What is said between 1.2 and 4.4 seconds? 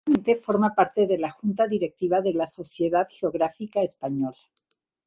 Junta Directiva de la Sociedad Geográfica Española.